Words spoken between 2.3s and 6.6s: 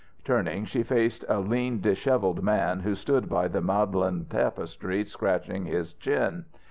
man who stood by the Magdalen tapestry scratching his chin.